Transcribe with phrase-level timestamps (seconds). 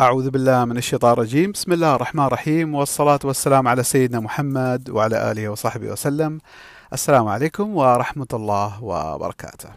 [0.00, 1.52] أعوذ بالله من الشيطان الرجيم.
[1.52, 6.40] بسم الله الرحمن الرحيم والصلاة والسلام على سيدنا محمد وعلى آله وصحبه وسلم.
[6.92, 9.68] السلام عليكم ورحمة الله وبركاته.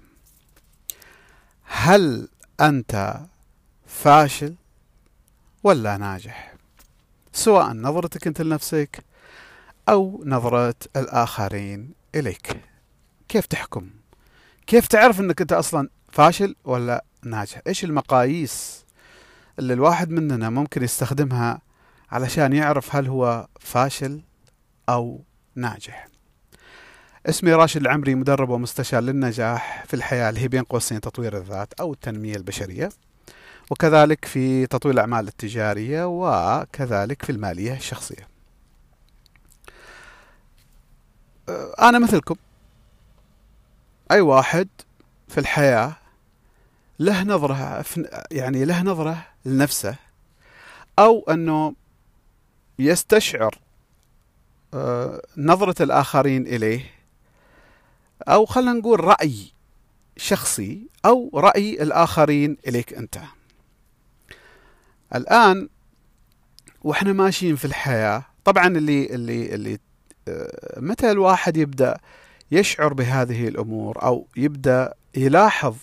[1.63, 2.27] هل
[2.61, 3.19] أنت
[3.87, 4.55] فاشل
[5.63, 6.53] ولا ناجح؟
[7.33, 9.03] سواء نظرتك أنت لنفسك
[9.89, 12.61] أو نظرة الآخرين إليك.
[13.29, 13.89] كيف تحكم؟
[14.67, 18.85] كيف تعرف أنك أنت أصلا فاشل ولا ناجح؟ إيش المقاييس
[19.59, 21.61] اللي الواحد مننا ممكن يستخدمها
[22.11, 24.21] علشان يعرف هل هو فاشل
[24.89, 25.23] أو
[25.55, 26.07] ناجح.
[27.25, 31.93] اسمي راشد العمري مدرب ومستشار للنجاح في الحياة اللي هي بين قوسين تطوير الذات أو
[31.93, 32.89] التنمية البشرية
[33.69, 38.27] وكذلك في تطوير الأعمال التجارية وكذلك في المالية الشخصية.
[41.81, 42.35] أنا مثلكم.
[44.11, 44.67] أي واحد
[45.27, 45.95] في الحياة
[46.99, 47.85] له نظرة
[48.31, 49.95] يعني له نظرة لنفسه
[50.99, 51.73] أو أنه
[52.79, 53.59] يستشعر
[54.73, 56.85] آه، نظرة الآخرين إليه
[58.27, 59.51] أو خلينا نقول رأي
[60.17, 63.17] شخصي أو رأي الآخرين إليك أنت.
[65.15, 65.69] الآن
[66.81, 69.79] وإحنا ماشيين في الحياة طبعا اللي اللي اللي
[70.27, 71.97] آه، متى الواحد يبدأ
[72.51, 75.75] يشعر بهذه الأمور أو يبدأ يلاحظ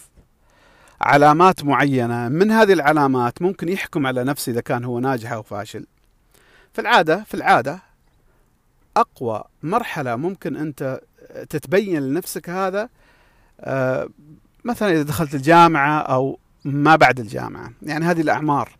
[1.01, 5.87] علامات معينة من هذه العلامات ممكن يحكم على نفسه إذا كان هو ناجح أو فاشل.
[6.73, 7.79] في العادة في العادة
[8.97, 11.01] أقوى مرحلة ممكن أنت
[11.51, 12.89] تتبين لنفسك هذا
[13.61, 14.09] آه،
[14.65, 17.73] مثلا إذا دخلت الجامعة أو ما بعد الجامعة.
[17.83, 18.71] يعني هذه الأعمار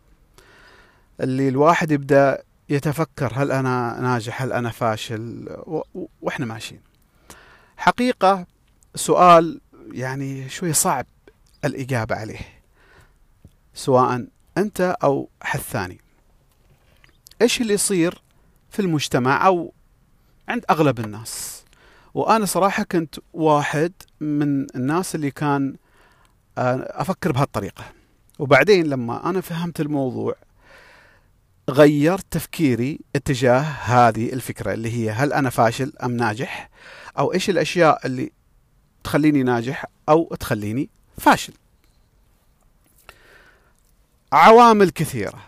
[1.21, 5.49] اللي الواحد يبدأ يتفكر هل أنا ناجح هل أنا فاشل
[6.21, 6.81] وإحنا ماشيين.
[7.77, 8.45] حقيقة
[8.95, 11.05] سؤال يعني شوي صعب.
[11.65, 12.39] الإجابة عليه.
[13.73, 14.27] سواء
[14.57, 16.01] أنت أو حد ثاني.
[17.41, 18.21] إيش اللي يصير
[18.69, 19.73] في المجتمع أو
[20.49, 21.63] عند أغلب الناس؟
[22.13, 25.75] وأنا صراحة كنت واحد من الناس اللي كان
[26.57, 27.83] آه، أفكر بهالطريقة.
[28.39, 30.35] وبعدين لما أنا فهمت الموضوع
[31.69, 36.69] غيرت تفكيري اتجاه هذه الفكرة اللي هي هل أنا فاشل أم ناجح؟
[37.19, 38.31] أو إيش الأشياء اللي
[39.03, 41.53] تخليني ناجح أو تخليني فاشل.
[44.33, 45.41] عوامل كثيرة.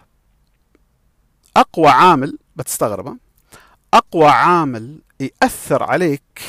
[1.58, 3.18] أقوى عامل بتستغربه
[3.94, 6.42] أقوى عامل يأثر عليك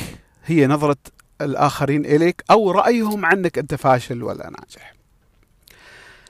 [0.45, 0.97] هي نظرة
[1.41, 4.93] الآخرين إليك أو رأيهم عنك أنت فاشل ولا ناجح.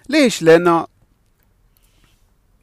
[0.10, 0.88] ليش؟ لأنه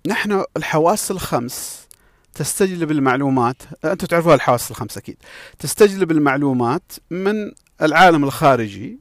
[0.06, 1.86] نحن الحواس الخمس
[2.34, 5.16] تستجلب المعلومات أنتم تعرفوا الحواس الخمس أكيد
[5.58, 7.52] تستجلب المعلومات من
[7.82, 8.98] العالم الخارجي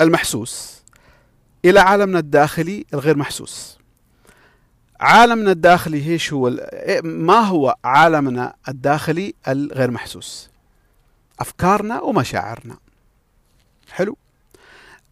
[0.00, 0.82] المحسوس.
[1.64, 3.78] إلى عالمنا الداخلي الغير محسوس.
[5.00, 6.68] عالمنا الداخلي إيش هو
[7.04, 10.50] ما هو عالمنا الداخلي الغير محسوس؟
[11.40, 12.76] أفكارنا ومشاعرنا.
[13.90, 14.16] حلو؟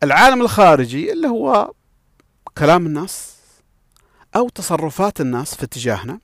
[0.02, 1.72] العالم الخارجي اللي هو
[2.58, 3.34] كلام الناس
[4.36, 6.20] أو تصرفات الناس في اتجاهنا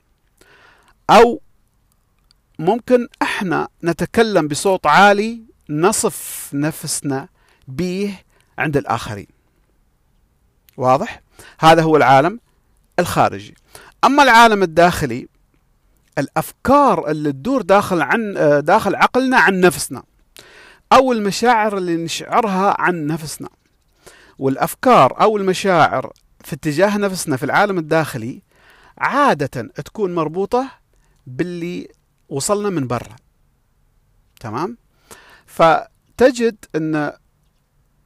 [1.09, 1.41] أو
[2.59, 7.27] ممكن إحنا نتكلم بصوت عالي نصف نفسنا
[7.67, 8.17] به
[8.57, 9.27] عند الآخرين.
[10.77, 11.21] واضح؟
[11.59, 12.39] هذا هو العالم
[12.99, 13.55] الخارجي.
[14.03, 15.27] أما العالم الداخلي
[16.17, 18.33] الأفكار اللي تدور داخل عن
[18.65, 20.03] داخل عقلنا عن نفسنا
[20.93, 23.49] أو المشاعر اللي نشعرها عن نفسنا
[24.39, 26.13] والأفكار أو المشاعر
[26.43, 28.41] في اتجاه نفسنا في العالم الداخلي
[28.97, 30.71] عادة تكون مربوطة
[31.27, 31.87] باللي
[32.29, 33.15] وصلنا من برا.
[34.39, 34.77] تمام؟
[35.45, 37.13] فتجد أن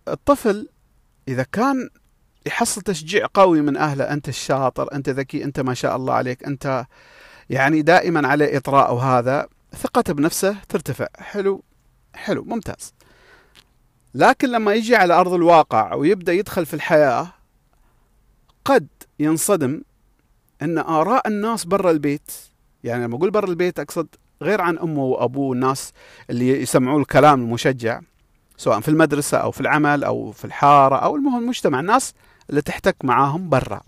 [0.08, 0.70] الطفل
[1.28, 1.90] إذا كان
[2.46, 6.86] يحصل تشجيع قوي من أهله أنت الشاطر أنت ذكي أنت ما شاء الله عليك أنت
[7.50, 11.08] يعني دائما عليه إطراء وهذا ثقته بنفسه ترتفع.
[11.18, 11.64] حلو
[12.16, 12.94] حلو ممتاز.
[14.14, 17.28] لكن لما يجي على أرض الواقع ويبدأ يدخل في الحياة
[18.66, 18.88] قد
[19.20, 19.82] ينصدم
[20.62, 22.32] أن آراء الناس برا البيت.
[22.84, 24.08] يعني لما أقول برا البيت أقصد
[24.42, 25.94] غير عن أمه وأبوه الناس
[26.30, 28.02] اللي يسمعوا الكلام المشجع.
[28.58, 32.14] سواء في المدرسة أو في العمل أو في الحارة أو المهم المجتمع الناس
[32.50, 33.82] اللي تحتك معاهم برا.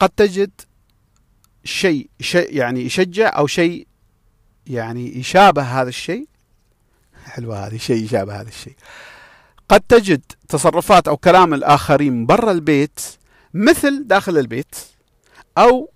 [0.00, 0.50] قد تجد
[1.64, 3.86] شيء شيء يعني يشجع أو شيء
[4.66, 6.28] يعني يشابه هذا الشيء.
[7.24, 8.76] حلوة هذه شيء يشابه هذا الشيء.
[9.68, 13.00] قد تجد تصرفات أو كلام الآخرين برا البيت
[13.54, 14.76] مثل داخل البيت
[15.58, 15.90] أو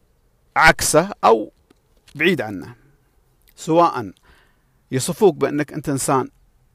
[0.57, 1.53] عكسه أو
[2.15, 2.75] بعيد عنه.
[3.57, 4.13] سواء
[4.91, 6.29] يصفوك بأنك أنت إنسان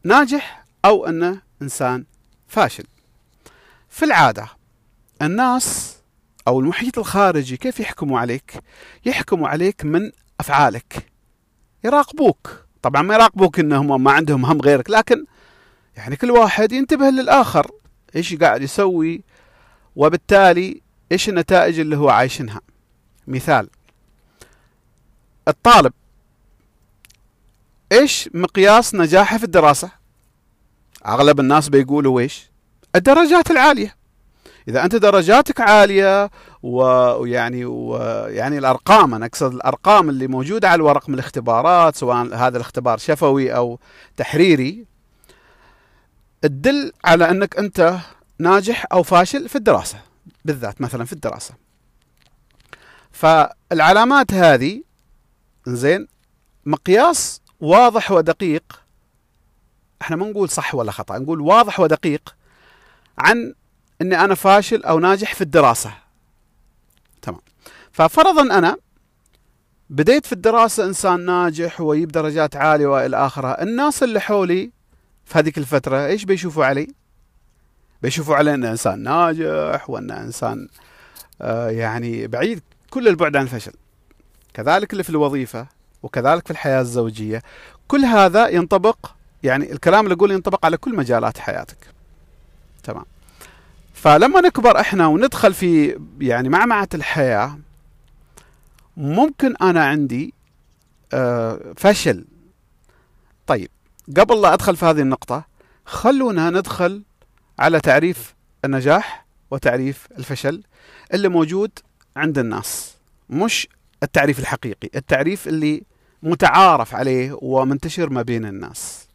[0.04, 2.06] ناجح أو أنه إنسان
[2.48, 2.84] فاشل.
[3.90, 4.48] في العادة
[5.22, 5.98] الناس
[6.48, 8.54] أو المحيط الخارجي كيف يحكموا عليك؟
[9.06, 11.06] يحكموا عليك من أفعالك.
[11.84, 12.66] يراقبوك.
[12.82, 15.26] طبعا ما يراقبوك إنهم ما عندهم هم غيرك لكن
[15.98, 17.72] يعني كل واحد ينتبه للآخر
[18.16, 19.24] إيش قاعد يسوي
[19.96, 20.82] وبالتالي
[21.12, 22.62] إيش النتائج اللي هو عايشنها
[23.28, 23.70] مثال
[25.48, 25.94] الطالب
[27.92, 29.92] إيش مقياس نجاحه في الدراسة؟
[31.06, 32.52] أغلب الناس بيقولوا إيش؟
[32.96, 33.96] الدرجات العالية.
[34.68, 36.32] إذا أنت درجاتك عالية
[36.64, 42.98] ويعني ويعني الأرقام أنا أقصد الأرقام اللي موجودة على الورق من الاختبارات سواء هذا الاختبار
[42.98, 43.80] شفوي أو
[44.18, 44.86] تحريري
[46.42, 47.98] تدل على أنك أنت
[48.40, 50.00] ناجح أو فاشل في الدراسة
[50.46, 51.54] بالذات مثلا في الدراسة.
[53.12, 54.84] فالعلامات هذه
[55.68, 56.08] زين
[56.66, 58.82] مقياس واضح ودقيق.
[60.02, 62.36] إحنا ما نقول صح ولا خطأ نقول واضح ودقيق
[63.18, 63.54] عن
[64.02, 65.94] إني أنا فاشل أو ناجح في الدراسة.
[67.22, 67.42] تمام.
[67.92, 68.78] ففرضا أنا
[69.90, 74.72] بديت في الدراسة إنسان ناجح ويجيب درجات عالية وإلى اخره الناس اللي حولي
[75.26, 76.88] في هذيك الفترة إيش بيشوفوا علي؟
[78.02, 80.68] بيشوفوا علي إنه إنسان ناجح وإنه إنسان
[81.42, 83.74] آه يعني بعيد كل البعد عن الفشل.
[84.54, 85.68] كذلك اللي في الوظيفة.
[86.04, 87.42] وكذلك في الحياة الزوجية.
[87.88, 89.12] كل هذا ينطبق
[89.44, 91.78] يعني الكلام اللي أقول ينطبق على كل مجالات حياتك.
[92.84, 93.06] تمام.
[93.94, 97.58] فلما نكبر إحنا وندخل في يعني معمعة الحياة
[98.98, 100.34] ممكن أنا عندي
[101.14, 102.26] آه فشل.
[103.48, 103.70] طيب
[104.18, 105.46] قبل لا أدخل في هذه النقطة
[105.86, 107.04] خلونا ندخل
[107.60, 110.64] على تعريف النجاح وتعريف الفشل
[111.14, 111.72] اللي موجود
[112.16, 112.96] عند الناس
[113.30, 113.68] مش
[114.04, 114.90] التعريف الحقيقي.
[114.96, 115.84] التعريف اللي
[116.24, 119.08] متعارف عليه ومنتشر ما بين الناس.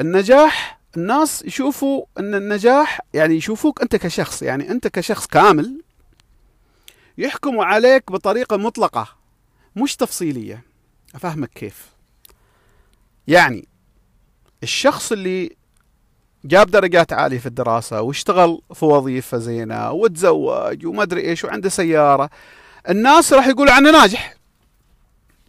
[0.00, 5.82] النجاح الناس يشوفوا إن النجاح يعني يشوفوك أنت كشخص يعني أنت كشخص كامل
[7.18, 9.08] يحكموا عليك بطريقة مطلقة
[9.76, 10.62] مش تفصيلية.
[11.14, 11.86] أفهمك كيف؟
[13.28, 13.68] يعني
[14.62, 15.56] الشخص اللي
[16.44, 22.30] جاب درجات عالية في الدراسة واشتغل في وظيفة زينة وتزوج وما أدري إيش وعنده سيارة
[22.88, 24.37] الناس راح يقولوا عنه ناجح.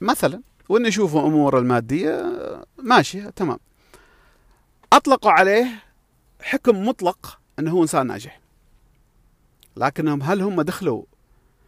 [0.02, 2.36] مثلا وإن يشوفوا أمور المادية
[2.78, 3.60] ماشية تمام.
[4.94, 5.68] أطلقوا عليه
[6.42, 8.40] حكم مطلق أنه هو إنسان ناجح.
[9.78, 11.04] لكنهم هل هم دخلوا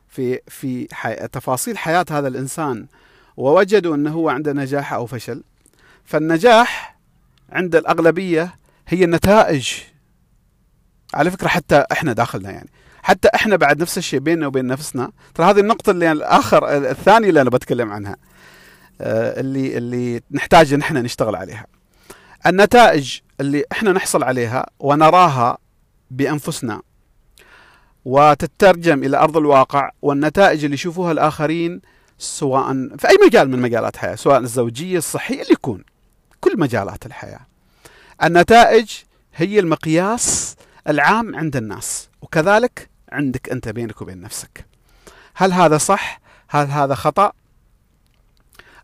[0.09, 1.27] في في حي...
[1.27, 2.87] تفاصيل حياة هذا الإنسان
[3.37, 5.43] ووجدوا أنه هو عنده نجاح أو فشل؟
[6.05, 6.97] فالنجاح
[7.49, 8.55] عند الأغلبية
[8.87, 9.73] هي النتائج.
[11.13, 12.69] على فكرة حتى إحنا داخلنا يعني.
[13.03, 15.11] حتى إحنا بعد نفس الشيء بيننا وبين نفسنا.
[15.35, 18.15] ترى هذه النقطة اللي الآخر الثانية اللي أنا بتكلم عنها
[19.01, 21.65] آه، اللي اللي نحتاج إن إحنا نشتغل عليها.
[22.47, 25.57] النتائج اللي إحنا نحصل عليها ونراها
[26.11, 26.81] بأنفسنا
[28.05, 31.81] وتترجم إلى أرض الواقع والنتائج اللي يشوفوها الآخرين
[32.17, 35.83] سواء في أي مجال من مجالات الحياة سواء الزوجية الصحية اللي يكون.
[36.41, 37.39] كل مجالات الحياة.
[38.23, 38.91] النتائج
[39.35, 40.55] هي المقياس
[40.87, 44.65] العام عند الناس وكذلك عندك أنت بينك وبين نفسك.
[45.35, 47.31] هل هذا صح؟ هل هذا خطأ؟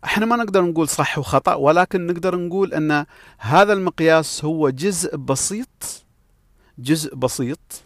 [0.04, 3.06] إحنا ما نقدر نقول صح وخطأ ولكن نقدر نقول أن
[3.38, 6.04] هذا المقياس هو جزء بسيط
[6.78, 7.82] جزء بسيط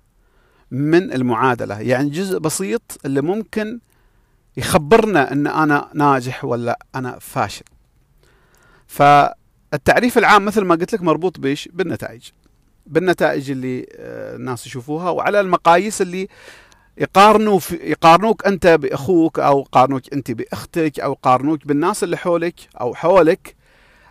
[0.71, 1.81] من المعادلة.
[1.81, 3.81] يعني جزء بسيط اللي ممكن
[4.57, 7.65] يخبرنا أن أنا ناجح ولا أنا فاشل.
[8.87, 12.31] فالتعريف العام مثل ما قلت لك مربوط بيش بالنتائج.
[12.87, 15.11] بالنتائج اللي آه، الناس يشوفوها.
[15.11, 16.29] وعلى المقاييس اللي
[16.99, 22.95] يقارنوا في يقارنوك أنت بأخوك أو يقارنوك أنت بأختك أو يقارنوك بالناس اللي حولك أو
[22.95, 23.57] حولك.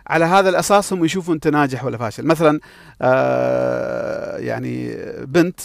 [0.06, 2.26] على هذا الأساس هم يشوفوا أنت ناجح ولا فاشل.
[2.26, 2.60] مثلا
[3.02, 5.60] آه يعني بنت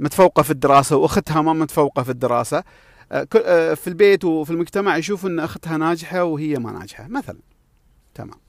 [0.00, 2.64] متفوقة في الدراسة وأختها ما متفوقة في الدراسة.
[3.12, 7.08] آه, آه، في البيت وفي المجتمع يشوفوا أن أختها ناجحة وهي ما ناجحة.
[7.08, 7.38] مثلا.
[8.14, 8.45] تمام.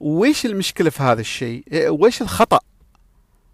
[0.00, 2.60] ويش المشكلة في هذا الشيء؟ ويش الخطأ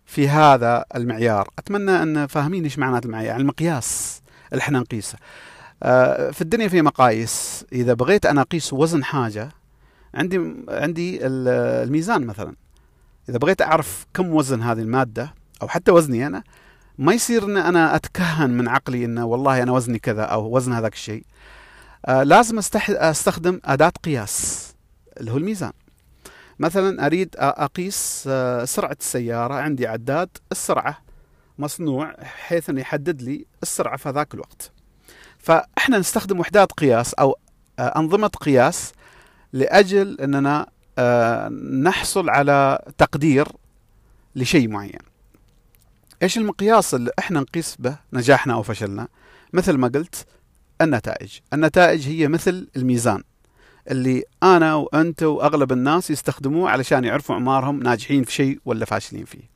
[0.07, 3.37] في هذا المعيار؟ أتمنى أن فاهمين إيش معنات المعيار.
[3.37, 4.23] المقياس
[4.53, 5.19] اللي إحنا نقيسه.
[5.83, 7.65] آه، في الدنيا في مقاييس.
[7.73, 9.49] إذا بغيت أنا أقيس وزن حاجة
[10.15, 12.55] عندي عندي الميزان مثلا.
[13.29, 16.43] إذا بغيت أعرف كم وزن هذه المادة أو حتى وزني أنا
[16.99, 20.93] ما يصير إن أنا أتكهن من عقلي إنه والله أنا وزني كذا أو وزن هذاك
[20.93, 21.25] الشيء.
[22.07, 22.59] آه لازم
[22.89, 24.75] أستخدم أداة قياس
[25.21, 25.73] اللي هو الميزان.
[26.59, 29.55] مثلا أريد أقيس آه، سرعة السيارة.
[29.55, 30.99] عندي عداد السرعة
[31.59, 34.73] مصنوع حيث أنه يحدد لي السرعة في ذاك الوقت.
[35.39, 37.37] فإحنا نستخدم وحدات قياس أو
[37.79, 38.93] آه، أنظمة قياس
[39.53, 40.67] لأجل أننا
[40.99, 41.49] آه،
[41.83, 43.49] نحصل على تقدير
[44.37, 45.01] لشيء معين.
[46.23, 49.09] إيش المقياس اللي إحنا نقيس به نجاحنا أو فشلنا؟
[49.53, 50.27] مثل ما قلت
[50.81, 51.39] النتائج.
[51.53, 53.23] النتائج هي مثل الميزان.
[53.91, 59.51] اللي أنا وأنت وأغلب الناس يستخدموه علشان يعرفوا اعمارهم ناجحين في شيء ولا فاشلين فيه.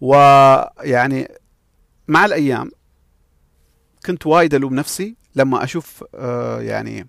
[0.00, 1.28] ويعني
[2.08, 2.70] مع الأيام
[4.06, 7.06] كنت وايد ألوم نفسي لما أشوف آه يعني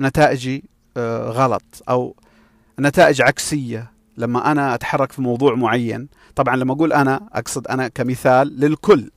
[0.00, 0.64] نتائجي
[0.96, 2.16] آه غلط أو
[2.80, 6.08] نتائج عكسية لما أنا أتحرك في موضوع معين.
[6.36, 9.10] طبعا لما أقول أنا أقصد أنا كمثال للكل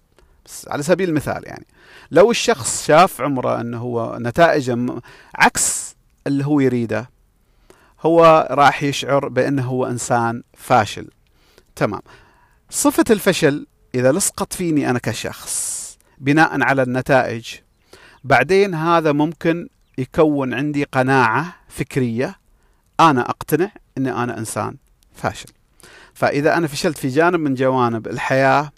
[0.46, 1.66] بس على سبيل المثال يعني.
[2.12, 5.02] لو الشخص شاف عمره إنه هو نتائجه
[5.36, 5.79] عكس
[6.28, 7.10] اللي هو يريده
[8.02, 11.08] هو راح يشعر بأنه هو إنسان فاشل.
[11.76, 12.02] تمام.
[12.70, 15.80] صفة الفشل إذا لصقت فيني أنا كشخص
[16.18, 17.56] بناء على النتائج
[18.24, 22.36] بعدين هذا ممكن يكون عندي قناعة فكرية
[23.00, 24.76] أنا أقتنع اني أنا إنسان
[25.14, 25.50] فاشل.
[26.14, 28.72] فإذا أنا فشلت في جانب من جوانب الحياة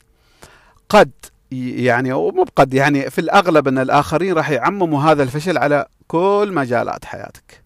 [0.89, 1.11] قد
[1.51, 6.51] يعني أو مو بقد يعني في الأغلب إن الآخرين راح يعمموا هذا الفشل على كل
[6.53, 7.63] مجالات حياتك.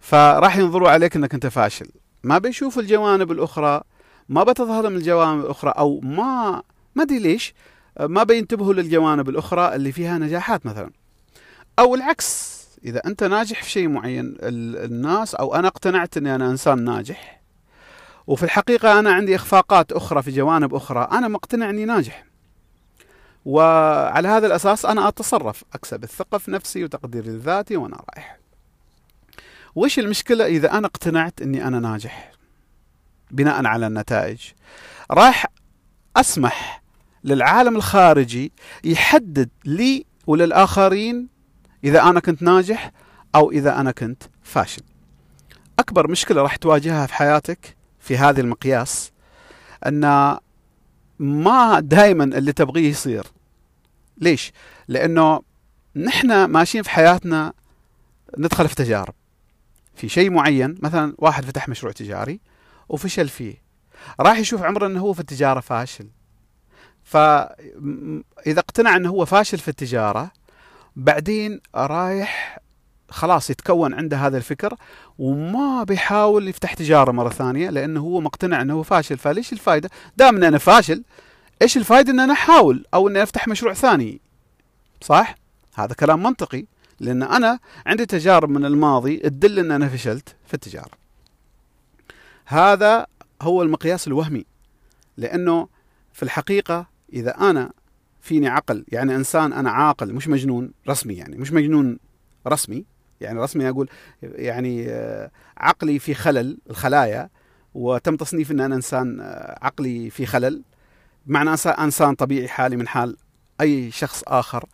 [0.00, 1.86] فراح ينظروا عليك إنك أنت فاشل.
[2.22, 3.80] ما بيشوفوا الجوانب الأخرى
[4.28, 6.62] ما بتظهر من الجوانب الأخرى أو ما
[6.94, 7.54] ما أدري ليش
[8.00, 10.90] ما بينتبهوا للجوانب الأخرى اللي فيها نجاحات مثلا.
[11.78, 16.84] أو العكس إذا أنت ناجح في شيء معين الناس أو أنا اقتنعت إني أنا إنسان
[16.84, 17.40] ناجح
[18.26, 22.27] وفي الحقيقة أنا عندي إخفاقات أخرى في جوانب أخرى أنا مقتنع إني ناجح.
[23.44, 28.38] وعلى هذا الأساس أنا أتصرف أكسب الثقة في نفسي وتقدير الذاتي وأنا رايح.
[29.74, 32.32] وش المشكلة؟ إذا أنا اقتنعت إني أنا ناجح
[33.30, 34.40] بناء على النتائج
[35.10, 35.46] راح
[36.16, 36.82] أسمح
[37.24, 38.52] للعالم الخارجي
[38.84, 41.28] يحدد لي وللآخرين
[41.84, 42.92] إذا أنا كنت ناجح
[43.34, 44.82] أو إذا أنا كنت فاشل.
[45.78, 49.12] أكبر مشكلة راح تواجهها في حياتك في هذه المقياس
[49.86, 50.04] أن
[51.18, 53.26] ما دائما اللي تبغيه يصير.
[54.18, 54.52] ليش؟
[54.88, 55.42] لأنه
[55.96, 57.52] نحن ماشيين في حياتنا
[58.38, 59.14] ندخل في تجارب.
[59.94, 62.40] في شيء معين مثلا واحد فتح مشروع تجاري
[62.88, 63.62] وفشل فيه.
[64.20, 66.08] راح يشوف عمره إنه هو في التجارة فاشل.
[67.04, 70.30] فاذا اقتنع إنه هو فاشل في التجارة
[70.96, 72.58] بعدين رايح
[73.10, 74.74] خلاص يتكون عنده هذا الفكر
[75.18, 80.36] وما بيحاول يفتح تجارة مرة ثانية لأنه هو مقتنع أنه هو فاشل فليش الفائده؟ دام
[80.36, 81.02] إن أنا فاشل
[81.62, 84.20] إيش الفائده إن أنا أحاول أو إني أفتح مشروع ثاني؟
[85.00, 85.34] صح؟
[85.74, 86.64] هذا كلام منطقي
[87.00, 90.98] لأن أنا عندي تجارب من الماضي تدل إن أنا فشلت في التجارة.
[92.46, 93.06] هذا
[93.42, 94.44] هو المقياس الوهمي
[95.16, 95.68] لأنه
[96.12, 97.70] في الحقيقة إذا أنا
[98.20, 101.98] فيني عقل يعني إنسان أنا عاقل مش مجنون رسمي يعني مش مجنون
[102.46, 102.84] رسمي
[103.20, 103.88] يعني رسمي أقول
[104.22, 107.30] يعني آه، عقلي في خلل الخلايا
[107.74, 110.62] وتم تصنيف ان أنا إنسان آه، عقلي في خلل.
[111.26, 113.16] بمعنى إنسان طبيعي حالي من حال
[113.60, 114.64] أي شخص آخر.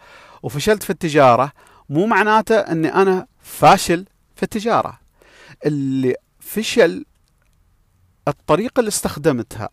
[0.42, 1.52] وفشلت في التجارة
[1.88, 4.04] مو معناته إني أنا فاشل
[4.36, 5.00] في التجارة.
[5.66, 7.04] اللي فشل
[8.28, 9.68] الطريقة اللي استخدمتها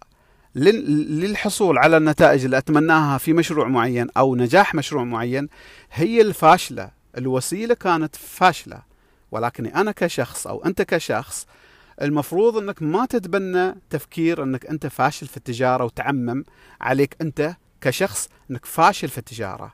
[0.56, 5.48] للحصول على النتائج اللي أتمناها في مشروع معين أو نجاح مشروع معين
[5.92, 7.01] هي الفاشلة.
[7.18, 8.82] الوسيلة كانت فاشلة.
[9.32, 11.48] ولكني أنا كشخص أو أنت كشخص
[12.02, 16.44] المفروض أنك ما تتبنى تفكير أنك أنت فاشل في التجارة وتعمم
[16.82, 19.74] عليك أنت كشخص أنك فاشل في التجارة.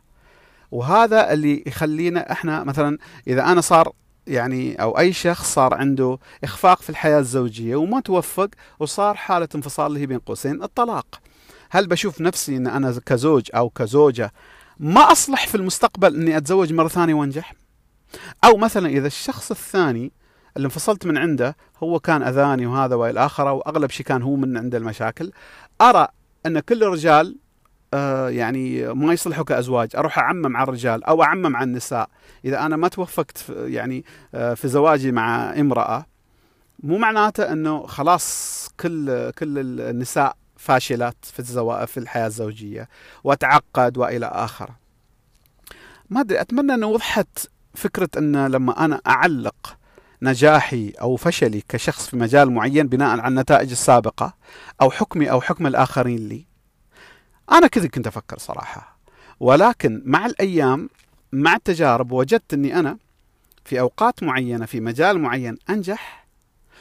[0.71, 3.93] وهذا اللي يخلينا إحنا مثلا إذا أنا صار
[4.27, 9.87] يعني أو أي شخص صار عنده إخفاق في الحياة الزوجية وما توفق وصار حالة انفصال
[9.87, 11.21] اللي هي بين قوسين الطلاق.
[11.69, 14.33] هل بشوف نفسي إن أنا كزوج أو كزوجة
[14.79, 17.53] ما أصلح في المستقبل إني أتزوج مرة ثانية وأنجح؟
[18.43, 20.11] أو مثلا إذا الشخص الثاني
[20.57, 24.57] اللي انفصلت من عنده هو كان أذاني وهذا وإلى آخره وأغلب شيء كان هو من
[24.57, 25.31] عنده المشاكل
[25.81, 26.07] أرى
[26.45, 27.37] أن كل الرجال
[27.93, 32.09] آه يعني ما يصلحوا كازواج أروح أعمم على الرجال أو أعمم على النساء.
[32.45, 34.05] إذا أنا ما توفقت في يعني
[34.35, 36.05] آه في زواجي مع امرأة
[36.83, 42.89] مو معناته إنه خلاص كل كل النساء فاشلات في الزواج في الحياة الزوجية
[43.23, 44.75] واتعقد وإلى اخره.
[46.09, 49.77] ما أدري أتمنى ان وضحت فكرة أن لما أنا أعلق
[50.21, 54.33] نجاحي أو فشلي كشخص في مجال معين بناء على النتائج السابقة
[54.81, 56.45] أو حكمي أو حكم الآخرين لي.
[57.51, 58.97] أنا كذا كنت أفكر صراحة.
[59.39, 60.89] ولكن مع الأيام
[61.31, 62.97] مع التجارب وجدت أني أنا
[63.65, 66.27] في أوقات معينة في مجال معين أنجح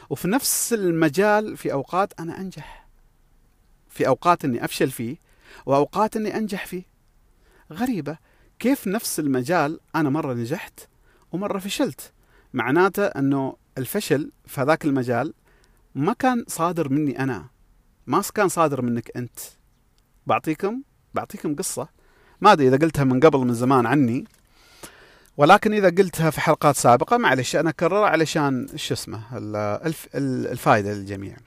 [0.09, 2.86] وفي نفس المجال في أوقات أنا أنجح.
[3.97, 5.17] في أوقات إني أفشل فيه
[5.65, 6.83] وأوقات إني أنجح فيه.
[7.71, 8.17] غريبة
[8.59, 10.79] كيف نفس المجال أنا مرة نجحت
[11.31, 12.11] ومرة فشلت.
[12.53, 15.33] معناته إنه الفشل في هذاك المجال
[15.95, 17.47] ما كان صادر مني أنا.
[18.07, 19.39] ما كان صادر منك أنت.
[20.27, 20.81] بعطيكم
[21.13, 21.87] بعطيكم قصة.
[22.41, 24.25] ما أدري إذا قلتها من قبل من زمان عني.
[25.37, 29.21] ولكن إذا قلتها في حلقات سابقة معلش أنا أكررها علشان شو اسمه
[29.85, 31.37] الف الفائده للجميع.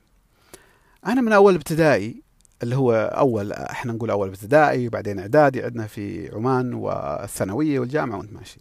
[1.06, 2.22] أنا من أول ابتدائي
[2.62, 8.32] اللي هو أول إحنا نقول أول ابتدائي وبعدين إعدادي عندنا في عمان والثانوية والجامعة وأنت
[8.32, 8.60] ماشي.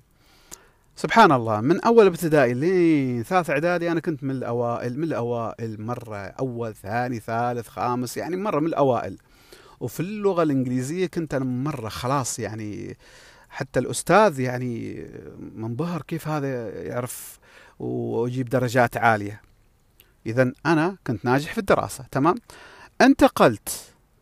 [0.95, 6.17] سبحان الله من أول ابتدائي لين ثالث إعدادي أنا كنت من الأوائل من الأوائل مرة
[6.17, 9.17] أول ثاني ثالث خامس يعني مرة من الأوائل.
[9.79, 12.97] وفي اللغة الإنجليزية كنت أنا مرة خلاص يعني
[13.49, 15.05] حتى الأستاذ يعني
[15.55, 17.39] منبهر كيف هذا يعرف
[17.79, 19.41] ويجيب درجات عالية
[20.25, 22.35] اذا أنا كنت ناجح في الدراسة تمام
[23.01, 23.69] انتقلت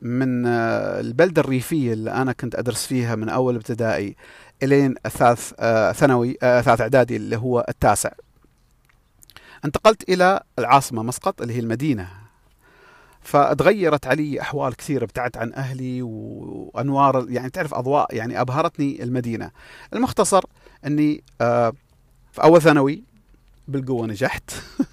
[0.02, 4.16] من البلدة الريفية اللي أنا كنت أدرس فيها من أول ابتدائي
[4.64, 8.12] إلين الثالث آه، ثانوي آه، ثالث إعدادي اللي هو التاسع.
[9.66, 12.08] انتقلت إلى العاصمة مسقط اللي هي المدينة.
[13.22, 19.52] فتغيرت علي أحوال كثيرة ابتعدت عن أهلي وأنوار يعني تعرف أضواء يعني أبهرتني المدينة.
[19.94, 20.44] المختصر
[21.42, 21.74] آه،
[22.32, 23.04] في أول ثانوي
[23.68, 24.52] بالقوة نجحت.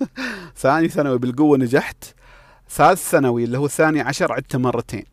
[0.56, 2.04] ثاني ثانوي بالقوة نجحت.
[2.74, 5.04] ثالث ثانوي اللي هو الثاني عشر عدته مرتين.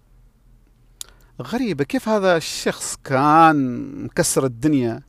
[1.41, 3.55] غريبة كيف هذا الشخص كان
[4.03, 5.01] مكسر الدنيا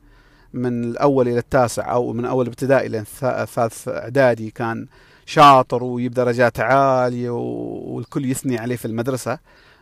[0.53, 4.87] من الأول إلى التاسع أو من أول ابتدائي إلى الثالث إعدادي كان
[5.27, 9.39] شاطر ويجيب درجات عالية والكل يثني عليه في المدرسة.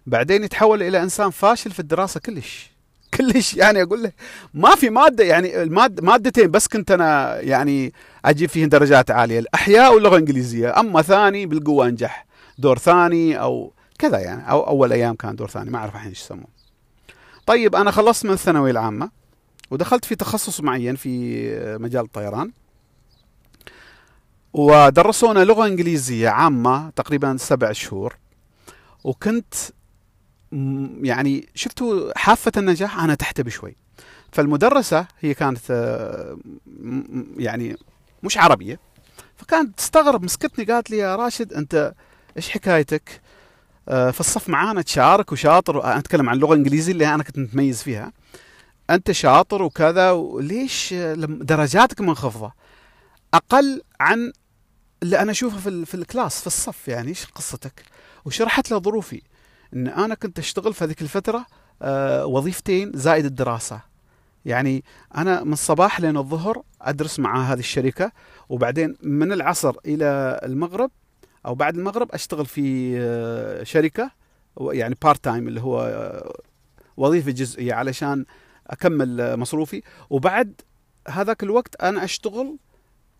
[0.07, 2.71] بعدين يتحول إلى إنسان فاشل في الدراسة كلش.
[3.15, 4.12] كلش يعني أقول له
[4.55, 7.93] ما في مادة يعني المادة مادتين بس كنت أنا يعني
[8.25, 10.81] أجيب فيهن درجات عالية الأحياء واللغة الإنجليزية.
[10.81, 12.29] أما ثاني بالقوة أنجح.
[12.61, 16.21] دور ثاني أو كذا يعني أو أول أيام كان دور ثاني ما أعرف الحين إيش
[16.21, 16.47] يسموه.
[17.47, 19.11] طيب أنا خلصت من الثانوية العامة
[19.71, 22.52] ودخلت في تخصص معين في مجال الطيران.
[24.52, 28.17] ودرسونا لغة إنجليزية عامة تقريبا سبع شهور.
[29.05, 29.55] وكنت
[31.02, 33.76] يعني شفتوا حافة النجاح أنا تحت بشوي.
[34.33, 36.39] فالمدرسة هي كانت آه،
[37.37, 37.76] يعني
[38.23, 38.80] مش عربية.
[39.37, 41.95] فكانت تستغرب مسكتني قالت لي يا راشد أنت
[42.36, 43.21] إيش حكايتك؟
[43.88, 45.84] آه، في الصف معانا تشارك وشاطر.
[45.84, 48.12] أنا أتكلم عن اللغة الإنجليزية اللي أنا كنت متميز فيها.
[48.90, 52.52] أنت شاطر وكذا وليش درجاتك منخفضة؟
[53.34, 54.32] أقل عن
[55.02, 57.08] اللي أنا أشوفه في, في ال class في الصف يعني.
[57.08, 57.82] إيش قصتك؟
[58.25, 59.23] وشرحت له ظروفي.
[59.75, 61.47] إن أنا كنت أشتغل في هذيك الفترة
[61.82, 63.80] آه وظيفتين زائد الدراسة.
[64.45, 64.84] يعني
[65.16, 68.12] أنا من الصباح لين الظهر أدرس مع هذه الشركة
[68.49, 70.90] وبعدين من العصر إلى المغرب
[71.47, 74.11] أو بعد المغرب أشتغل في آه شركة
[74.61, 76.41] يعني part time اللي هو آه
[76.97, 78.25] وظيفة جزئية علشان
[78.67, 79.83] أكمل مصروفي.
[80.11, 80.61] وبعد
[81.09, 82.59] هذاك الوقت أنا أشتغل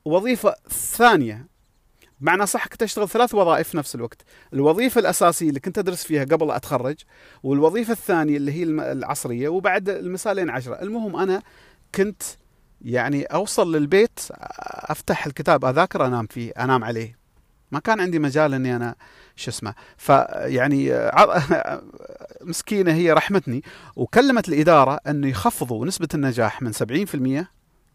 [0.05, 1.47] وظيفة ثانية.
[2.21, 4.23] بمعنى صح كنت أشتغل ثلاث وظائف في نفس الوقت.
[4.53, 6.97] الوظيفة الأساسية اللي كنت أدرس فيها قبل أتخرج
[7.43, 10.75] والوظيفة الثانية اللي هي العصرية وبعد المساء لين عشرة.
[10.83, 11.43] المهم أنا
[11.95, 12.23] كنت
[12.83, 14.21] يعني أوصل للبيت
[14.71, 17.20] أفتح الكتاب أذاكر أنام فيه أنام عليه.
[17.73, 18.95] ما كان عندي مجال إني أنا
[19.37, 21.11] شو اسمه فيعني
[22.51, 23.63] مسكينة هي رحمتني
[23.97, 27.47] وكلمت الإدارة إنه يخفضوا نسبة النجاح من 70%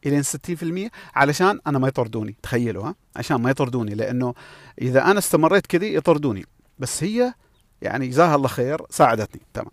[0.06, 4.34] الين 60% علشان أنا ما يطردوني تخيلوا ها عشان ما يطردوني لأنه
[4.82, 6.46] إذا أنا استمريت كذي يطردوني.
[6.80, 7.34] بس هي
[7.82, 9.72] يعني جزاها الله خير ساعدتني تمام.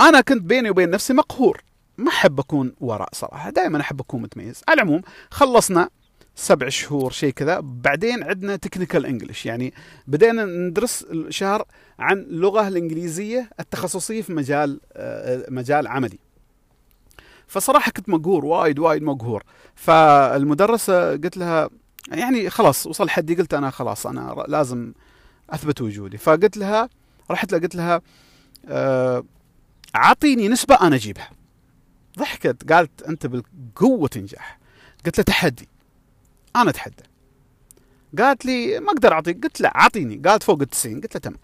[0.00, 1.62] أنا كنت بيني وبين نفسي مقهور
[1.98, 4.62] ما أحب أكون وراء صراحة دائما أحب أكون متميز.
[4.68, 5.88] على العموم خلصنا
[6.38, 7.60] سبع شهور شيء كذا.
[7.60, 9.74] بعدين عندنا تكنيكال انجلش يعني
[10.06, 11.64] بدينا ندرس شهر
[11.98, 16.18] عن اللغة الإنجليزية التخصصية في مجال آه، مجال عملي.
[17.46, 19.44] فصراحة كنت مقهور وايد وايد مقهور.
[19.74, 21.70] فالمدرسة قلت لها
[22.08, 24.92] يعني خلاص وصل حدي قلت أنا خلاص أنا لازم
[25.50, 26.18] أثبت وجودي.
[26.18, 26.88] فقلت لها
[27.30, 28.00] رحت لها قلت لها
[28.68, 29.24] آه،
[29.96, 31.30] أعطيني نسبة أنا أجيبها.
[32.18, 34.58] ضحكت قالت أنت بالقوة تنجح.
[35.06, 35.68] قلت لها تحدي.
[36.62, 37.02] أنا أتحدى.
[38.18, 40.22] قالت لي ما أقدر اعطيك قلت لا أعطيني.
[40.24, 41.38] قالت فوق ال 90 قلت لها تمام.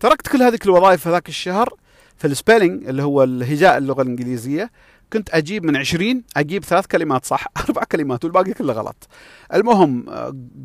[0.00, 1.74] تركت كل هذيك الوظائف هذاك الشهر
[2.16, 4.70] في السبيلنج اللي هو الهجاء اللغة الإنجليزية.
[5.12, 9.08] كنت أجيب من 20 أجيب ثلاث كلمات صح؟ أربع كلمات والباقي كله غلط.
[9.54, 10.04] المهم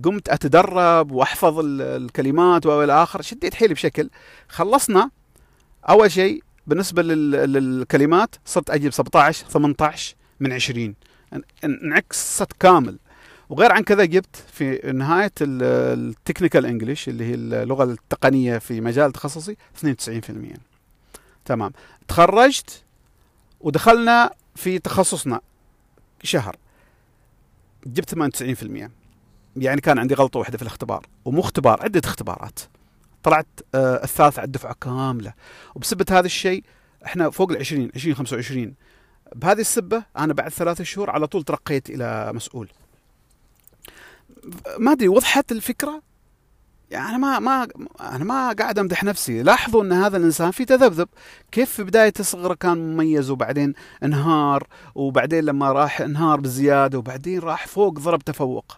[0.04, 3.22] قمت أتدرب وأحفظ الكلمات وإلى آخر.
[3.22, 4.10] شديت حيلي بشكل.
[4.48, 5.10] خلصنا.
[5.90, 10.96] أول شيء بالنسبة للكلمات صرت أجيب 17 18 من 20
[11.64, 12.98] إنعكست كامل.
[13.50, 19.58] وغير عن كذا جبت في نهاية التكنيكال انجلش اللي هي اللغة التقنية في مجال تخصصي
[19.86, 20.58] 92%
[21.46, 21.72] تمام.
[22.08, 22.84] تخرجت
[23.62, 25.42] ودخلنا في تخصصنا
[26.24, 26.56] شهر.
[27.86, 28.90] جبت 98%
[29.56, 32.60] يعني كان عندي غلطة واحدة في الاختبار ومو اختبار عدة اختبارات.
[33.24, 35.34] طلعت آه الثالث على الدفعة كاملة.
[35.76, 36.64] وبسبه هذا الشيء
[37.06, 38.74] إحنا فوق ال 20 20 25
[39.36, 42.70] بهذه السبة أنا بعد ثلاثة شهور على طول ترقيت إلى مسؤول.
[44.80, 46.02] ما أدري وضحت الفكرة؟
[46.92, 47.68] يعني أنا ما ما
[48.02, 49.44] أنا ما قاعد أمدح نفسي.
[49.44, 51.08] لاحظوا إن هذا الإنسان في تذبذب.
[51.52, 53.74] كيف في بداية صغره كان مميز وبعدين
[54.04, 58.78] انهار وبعدين لما راح انهار بزيادة وبعدين راح فوق ضرب تفوق.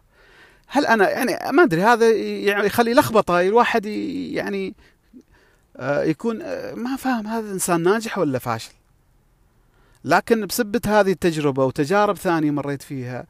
[0.67, 4.75] هل أنا يعني ما أدري هذا يعني يخلي لخبطة الواحد يعني
[5.77, 8.71] آه، يكون آه، ما فاهم هذا انسان ناجح ولا فاشل.
[10.05, 13.27] لكن بسبة هذه التجربة وتجارب ثانية مريت فيها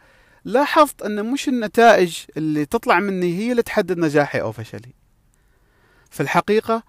[0.50, 4.94] لاحظت أن مش النتائج اللي تطلع مني هي اللي تحدد نجاحي أو فشلي.
[6.10, 6.84] في الحقيقة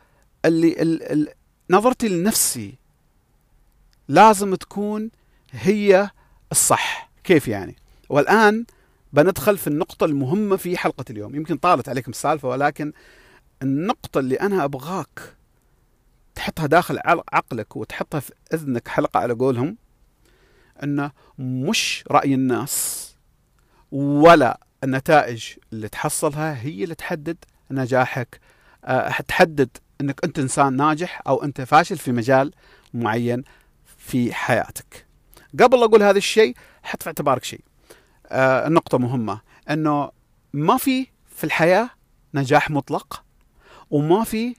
[0.44, 1.29] اللي ال ال
[1.70, 2.75] نظرتي لنفسي
[4.09, 5.11] لازم تكون
[5.51, 6.11] هي
[6.53, 7.77] الصح كيف يعني؟
[8.09, 8.64] والآن
[9.12, 11.35] بندخل في النقطة المهمة في حلقة اليوم.
[11.35, 12.92] يمكن طالت عليكم السالفة ولكن
[13.62, 15.35] النقطة اللي أنا أبغاك
[16.35, 16.99] تحطها داخل
[17.33, 19.77] عقلك وتحطها في إذنك حلقة على قولهم
[20.83, 23.10] انه مش رأي الناس
[23.92, 27.37] ولا النتائج اللي تحصلها هي اللي تحدد
[27.70, 28.40] نجاحك
[28.85, 29.68] أه تحدد
[30.00, 32.53] إنك أنت إنسان ناجح أو أنت فاشل في مجال
[32.94, 33.44] معين
[33.98, 35.07] في حياتك.
[35.61, 37.61] قبل أقول هذا الشيء حط في اعتبارك شيء.
[38.26, 40.11] أه النقطه مهمة إنه
[40.53, 41.90] ما في في الحياة
[42.35, 43.24] نجاح مطلق
[43.90, 44.55] وما في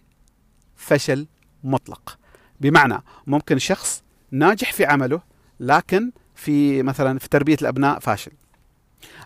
[0.75, 1.27] فشل
[1.63, 2.19] مطلق
[2.61, 5.21] بمعنى ممكن شخص ناجح في عمله
[5.59, 8.31] لكن في مثلا في تربية الأبناء فاشل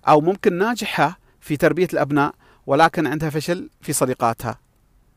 [0.07, 2.33] أو ممكن ناجحة في تربية الأبناء
[2.67, 4.59] ولكن عندها فشل في صديقاتها.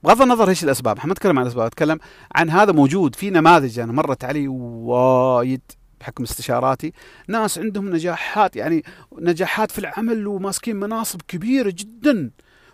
[0.03, 1.99] بغض النظر إيش الأسباب، إحنا ما نتكلم عن الأسباب، نتكلم
[2.35, 5.61] عن هذا موجود في نماذج أنا مرت علي وايد
[6.01, 6.93] بحكم استشاراتي.
[7.29, 8.85] ناس عندهم نجاحات يعني
[9.19, 12.31] نجاحات في العمل وماسكين مناصب كبيرة جدا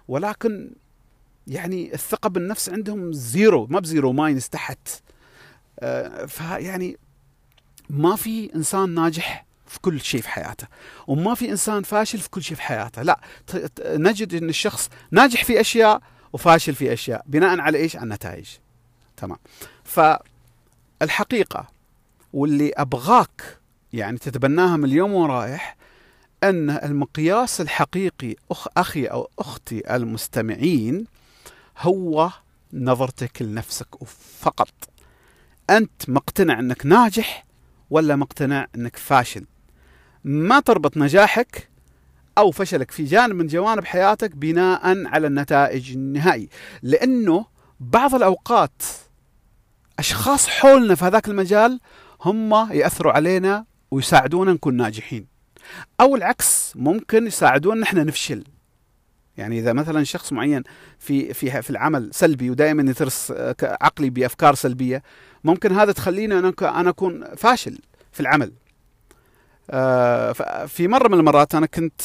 [0.08, 0.70] ولكن
[1.46, 4.88] يعني الثقة بالنفس عندهم zero ما ب zero minus تحت.
[5.80, 6.98] آه، فيعني
[7.90, 10.66] ما في إنسان ناجح في كل شيء في حياته.
[11.06, 13.02] وما في إنسان فاشل في كل شيء في حياته.
[13.02, 13.20] لا
[13.84, 16.00] نجد إن الشخص ناجح في أشياء
[16.32, 18.46] وفاشل في أشياء بناء على إيش؟ على النتائج.
[19.16, 19.38] تمام.
[19.84, 21.68] فالحقيقة
[22.32, 23.58] واللي أبغاك
[23.92, 25.76] يعني تتبناها من اليوم ورايح
[26.44, 31.06] أن المقياس الحقيقي أخ أخي أو أختي المستمعين
[31.78, 32.30] هو
[32.72, 34.04] نظرتك لنفسك
[34.40, 34.72] فقط.
[35.70, 37.44] أنت مقتنع أنك ناجح
[37.90, 39.44] ولا مقتنع أنك فاشل؟
[40.24, 41.68] ما تربط نجاحك
[42.38, 46.48] أو فشلك في جانب من جوانب حياتك بناء على النتائج النهائية.
[46.82, 47.46] لأنه
[47.80, 48.82] بعض الأوقات
[49.98, 51.80] أشخاص حولنا في هذاك المجال
[52.20, 55.26] هم يأثروا علينا ويساعدونا نكون ناجحين.
[56.00, 58.44] أو العكس ممكن يساعدونا نحن نفشل.
[59.36, 60.62] يعني إذا مثلا شخص معين
[60.98, 63.32] في في في العمل سلبي ودائما يترس
[63.62, 65.02] عقلي بأفكار سلبية
[65.44, 67.78] ممكن هذا تخليني أنا أكون فاشل
[68.12, 68.46] في العمل.
[68.46, 68.63] آه،
[70.66, 72.02] في مرة من المرات أنا كنت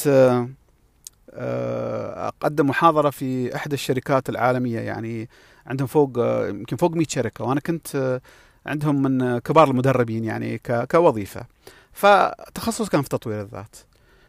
[1.32, 5.28] آه، أقدم محاضرة في إحدى الشركات العالمية يعني
[5.66, 6.18] عندهم فوق
[6.48, 8.20] يمكن فوق 100 شركة وأنا كنت
[8.66, 11.46] عندهم من كبار المدربين يعني كوظيفة.
[11.92, 13.76] فتخصص كان في تطوير الذات.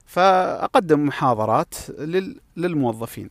[0.05, 1.73] فأقدم محاضرات
[2.57, 3.29] للموظفين.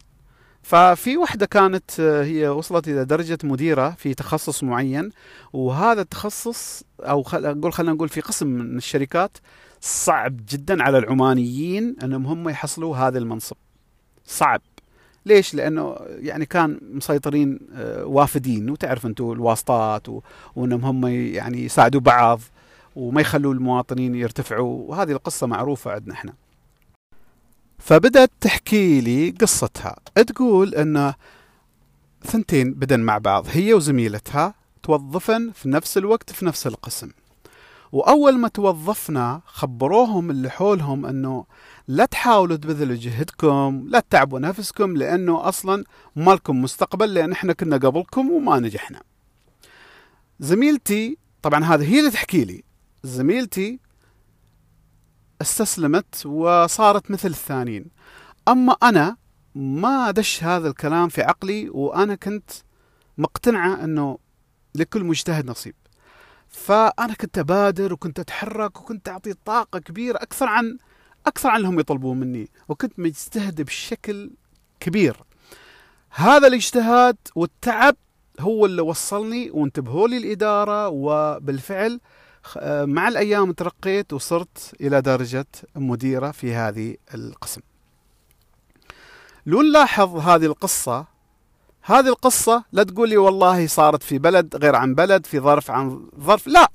[0.63, 5.11] ففي وحدة كانت آه، هي وصلت إلى درجة مديرة في تخصص معين.
[5.53, 7.73] وهذا التخصص أو خل...
[7.73, 9.37] خلينا نقول في قسم من الشركات
[9.81, 13.57] صعب جدا على العمانيين أنهم هم يحصلوا هذا المنصب.
[14.27, 14.61] صعب.
[15.27, 18.71] ليش؟ لأنه يعني كان مسيطرين آه، وافدين.
[18.71, 20.21] وتعرف أنتم الواسطات و...
[20.57, 22.41] وأنهم هم يعني يساعدوا بعض
[22.97, 24.91] وما يخلوا المواطنين يرتفعوا.
[24.91, 26.33] وهذه القصة معروفة عندنا إحنا.
[27.79, 29.97] فبدأت تحكي لي قصتها.
[30.27, 31.15] تقول أن
[32.25, 37.11] ثنتين بدن مع بعض هي وزميلتها توظفن في نفس الوقت في نفس القسم.
[37.93, 41.45] وأول ما توظفنا خبروهم اللي حولهم أنه
[41.89, 45.85] لا تحاولوا تبذلوا جهدكم لا تتعبوا نفسكم لأنه أصلا
[46.17, 49.03] ما لكم مستقبل لأن إحنا كنا قبلكم وما نجحنا.
[50.41, 52.65] زميلتي طبعا هذه هي اللي تحكي لي.
[53.03, 53.81] زميلتي
[55.43, 57.87] استسلمت وصارت مثل الثانيين.
[58.49, 59.17] أما أنا
[59.55, 62.51] ما دش هذا الكلام في عقلي وأنا كنت
[63.19, 64.19] مقتنعة أنه
[64.75, 65.75] لكل مجتهد نصيب.
[66.51, 70.79] فأنا كنت أبادر وكنت أتحرك وكنت أعطي طاقة كبيرة أكثر عن
[71.27, 72.49] أكثر عن اللي هم يطلبون مني.
[72.69, 74.31] وكنت مجتهد بشكل
[74.81, 75.17] كبير.
[76.11, 77.97] هذا الاجتهاد والتعب
[78.41, 82.01] هو اللي وصلني وانتبهوا لي الإدارة وبالفعل
[82.67, 87.61] مع الأيام ترقيت وصرت إلى درجة مديرة في هذه القسم.
[89.47, 91.07] لو نلاحظ هذه القصة
[91.83, 96.09] هذه القصة لا تقول لي والله صارت في بلد غير عن بلد في ظرف عن
[96.21, 96.71] ظرف لا.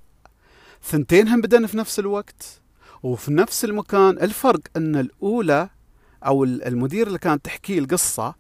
[0.84, 2.62] ثنتينهم بدن في نفس الوقت
[3.04, 4.10] وفي نفس المكان.
[4.10, 5.70] الفرق إن الأولى
[6.26, 8.36] أو المدير اللي كانت تحكي القصة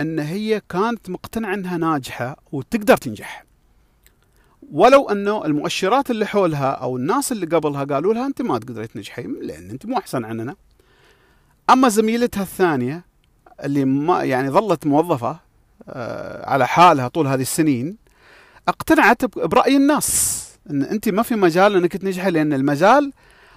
[0.00, 3.44] إن هي كانت مقتنعة إنها ناجحة وتقدر تنجح.
[4.72, 9.22] ولو إنه المؤشرات اللي حولها أو الناس اللي قبلها قالوا لها أنت ما تقدري تنجحي
[9.22, 10.56] لأن أنت مو أحسن عننا.
[11.70, 13.04] أما زميلتها الثانية
[13.64, 15.40] اللي ما يعني ظلت موظفة آه،
[16.44, 17.96] على حالها طول هذه السنين
[18.68, 23.12] اقتنعت برأي الناس إن أنت ما في مجال إنك تنجحي لأن المجال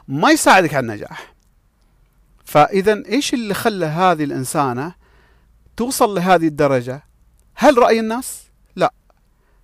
[0.08, 1.34] ما يساعدك على النجاح.
[2.46, 4.96] فإذا إيش اللي خلى هذه الإنسانة
[5.78, 7.04] توصل لهذه الدرجة؟
[7.56, 8.44] هل رأي الناس؟
[8.76, 8.94] لا.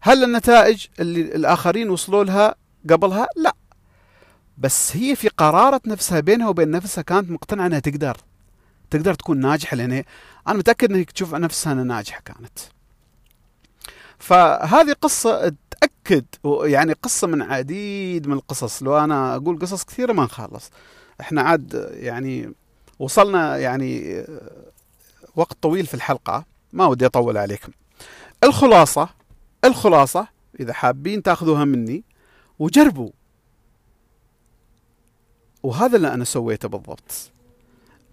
[0.02, 2.56] هل النتائج اللي الآخرين وصلوا لها
[2.90, 3.56] قبلها؟ لا.
[4.58, 8.18] بس هي في قرارة نفسها بينها وبين نفسها كانت مقتنعة إنها تقدر
[8.90, 10.04] تقدر تكون ناجحة لأن
[10.48, 12.60] أنا متأكد انها تشوف نفسها انها ناجحة كانت.
[14.20, 16.26] فهذه قصة تأكد
[16.64, 18.84] يعني قصة من عديد من القصص.
[18.84, 20.72] لو أنا أقول قصص كثيرة ما نخلص.
[21.22, 22.54] إحنا عاد يعني
[23.00, 24.24] وصلنا يعني
[25.36, 26.46] وقت طويل في الحلقة.
[26.74, 27.72] ما ودي أطول عليكم.
[28.44, 29.10] الخلاصة
[29.66, 30.28] الخلاصة
[30.60, 32.04] إذا حابين تأخذوها مني
[32.60, 33.12] وجربوا.
[35.64, 37.32] وهذا اللي أنا سويته بالضبط.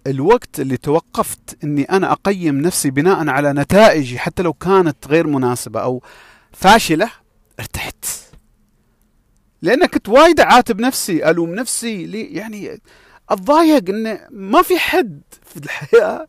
[0.07, 5.81] الوقت اللي توقفت إني أنا أقيم نفسي بناء على نتائجي حتى لو كانت غير مناسبة
[5.81, 6.03] أو
[6.51, 7.11] فاشلة
[7.59, 8.05] ارتحت.
[9.61, 12.81] لأن كنت وايد أعاتب نفسي ألوم نفسي لي يعني
[13.29, 16.27] أتضايق انه ما في حد في الحياة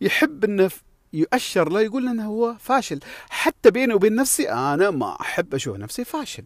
[0.00, 0.70] يحب إنه
[1.12, 3.00] يؤشر له يقول إنه هو فاشل.
[3.30, 6.44] حتى بيني وبين نفسي أنا ما أحب أشوف نفسي فاشل.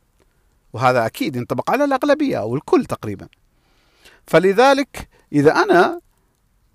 [0.72, 3.28] وهذا أكيد ينطبق على الأغلبية أو الكل تقريبا.
[4.26, 6.00] فلذلك إذا أنا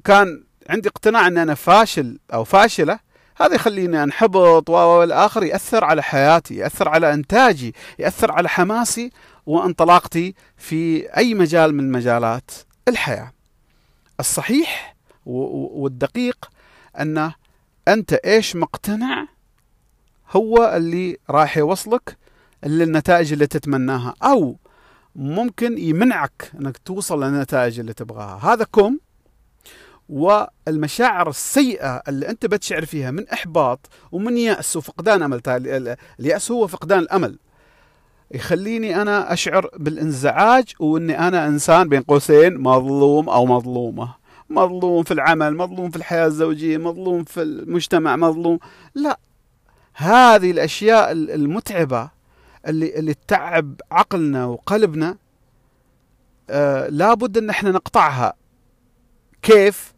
[0.07, 2.99] كان عندي اقتناع إن أنا فاشل أو فاشلة
[3.37, 9.11] هذا يخليني أنحبط والآخر يأثر على حياتي، يأثر على إنتاجي، يأثر على حماسي
[9.45, 12.51] وانطلاقتي في أي مجال من مجالات
[12.87, 13.31] الحياة.
[14.19, 16.49] الصحيح والدقيق
[16.99, 17.31] أن
[17.87, 19.27] أنت إيش مقتنع
[20.31, 22.17] هو اللي راح يوصلك
[22.65, 24.57] للنتائج اللي تتمناها أو
[25.15, 28.97] ممكن يمنعك إنك توصل للنتائج اللي تبغاها، هذا كم
[30.09, 33.79] والمشاعر السيئة اللي أنت بتشعر فيها من إحباط
[34.11, 35.41] ومن يأس وفقدان أمل.
[36.19, 37.39] اليأس هو فقدان الأمل.
[38.31, 44.15] يخليني أنا أشعر بالإنزعاج وأني أنا إنسان بين قوسين مظلوم أو مظلومة.
[44.49, 48.59] مظلوم في العمل مظلوم في الحياة الزوجية مظلوم في المجتمع مظلوم.
[48.95, 49.19] لا
[49.93, 52.09] هذه الأشياء المتعبة
[52.67, 55.17] اللي اللي تتعب عقلنا وقلبنا
[56.49, 58.33] آه لابد إن إحنا نقطعها.
[59.41, 59.93] كيف؟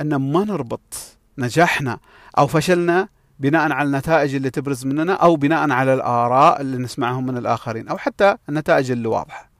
[0.00, 1.98] أن ما نربط نجاحنا
[2.38, 3.08] أو فشلنا
[3.38, 7.98] بناء على النتائج اللي تبرز مننا أو بناء على الآراء اللي نسمعهم من الآخرين أو
[7.98, 9.50] حتى النتائج اللي واضحة.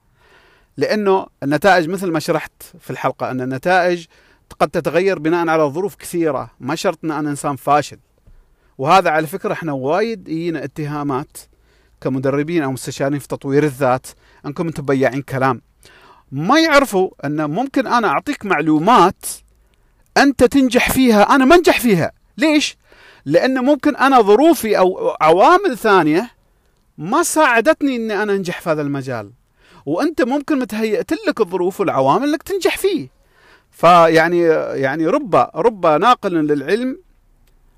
[0.77, 4.05] لأنه النتائج مثل ما شرحت في الحلقة أن النتائج
[4.59, 7.97] قد تتغير بناء على ظروف كثيرة، ما شرط أن أنا إنسان فاشل.
[8.77, 11.37] وهذا على فكرة إحنا وايد يجينا اتهامات
[12.01, 14.07] كمدربين أو مستشارين في تطوير الذات
[14.45, 15.61] أنكم أنتم بياعين كلام.
[16.31, 19.25] ما يعرفوا أن ممكن أنا أعطيك معلومات
[20.17, 22.11] أنت تنجح فيها أنا ما أنجح فيها.
[22.37, 22.77] ليش؟
[23.25, 26.31] لأن ممكن أنا ظروفي أو عوامل ثانية
[26.97, 29.31] ما ساعدتني إني أنا أنجح في هذا المجال.
[29.85, 33.09] وأنت ممكن متهيئت لك الظروف والعوامل إنك تنجح فيه.
[33.71, 34.41] فيعني
[34.81, 36.99] يعني رب رب ناقل للعلم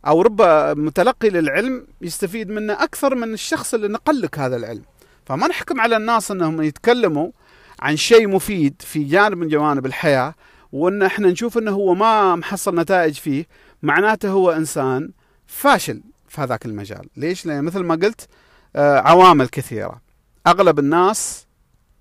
[0.08, 0.42] أو رب
[0.78, 4.84] متلقي للعلم يستفيد منه أكثر من الشخص اللي نقل لك هذا العلم.
[5.26, 7.32] فما نحكم على الناس إنهم يتكلموا
[7.80, 10.34] عن شيء مفيد في جانب من جوانب الحياة.
[10.72, 13.46] وإن إحنا نشوف إنه هو ما محصل نتائج فيه
[13.82, 15.12] معناته هو إنسان
[15.48, 17.10] فاشل في هذاك المجال.
[17.18, 18.28] ليش؟ لأن مثل ما قلت
[18.76, 20.02] آه، عوامل كثيرة.
[20.48, 21.48] أغلب الناس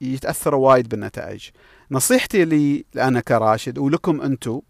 [0.01, 1.51] يتأثروا وايد بالنتائج.
[1.91, 4.61] نصيحتي لي أنا كراشد ولكم أنتم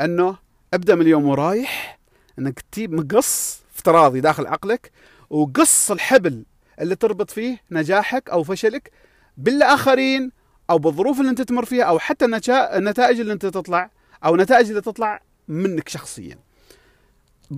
[0.00, 0.36] إنه
[0.74, 1.98] ابدأ من اليوم ورايح
[2.38, 4.90] إنك تجيب مقص افتراضي داخل عقلك
[5.30, 6.44] وقص الحبل
[6.80, 8.90] اللي تربط فيه نجاحك أو فشلك
[9.36, 10.32] بالآخرين
[10.70, 13.90] أو بالظروف اللي أنت تمر فيها أو حتى النتائج اللي أنت تطلع
[14.24, 16.38] أو النتائج اللي تطلع منك شخصيا.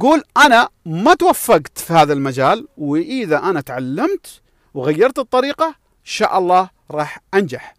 [0.01, 4.41] قول أنا ما توفقت في هذا المجال وإذا أنا تعلمت
[4.75, 7.75] وغيرت الطريقة إن شاء الله راح أنجح.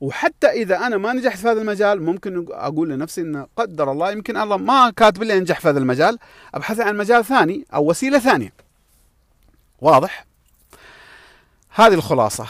[0.00, 4.36] وحتى إذا أنا ما نجحت في هذا المجال ممكن أقول لنفسي إن قدر الله يمكن
[4.36, 6.18] الله ما كاتب لي أنجح في هذا المجال
[6.54, 8.52] أبحث عن مجال ثاني أو وسيلة ثانية.
[9.80, 10.26] واضح؟
[11.70, 12.46] هذه الخلاصة.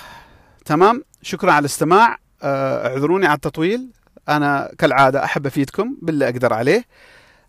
[0.65, 2.19] تمام؟ شكرا على الاستماع.
[2.43, 3.89] اعذروني على التطويل.
[4.29, 6.85] أنا كالعادة أحب أفيدكم باللي أقدر عليه.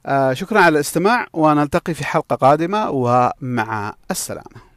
[0.06, 4.73] آه شكرا على الاستماع ونلتقي في حلقة قادمة ومع السلامة.